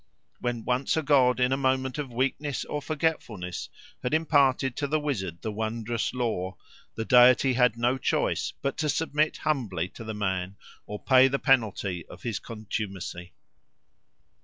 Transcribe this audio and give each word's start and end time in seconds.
When 0.39 0.65
once 0.65 0.97
a 0.97 1.03
god 1.03 1.39
in 1.39 1.51
a 1.51 1.57
moment 1.57 1.99
of 1.99 2.11
weakness 2.11 2.65
or 2.65 2.81
forgetfulness 2.81 3.69
had 4.01 4.15
imparted 4.15 4.75
to 4.77 4.87
the 4.87 4.99
wizard 4.99 5.43
the 5.43 5.51
wondrous 5.51 6.11
lore, 6.11 6.57
the 6.95 7.05
deity 7.05 7.53
had 7.53 7.77
no 7.77 7.99
choice 7.99 8.51
but 8.63 8.77
to 8.77 8.89
submit 8.89 9.37
humbly 9.45 9.87
to 9.89 10.03
the 10.03 10.15
man 10.15 10.55
or 10.87 10.97
pay 10.99 11.27
the 11.27 11.37
penalty 11.37 12.03
of 12.07 12.23
his 12.23 12.39
contumacy. 12.39 13.33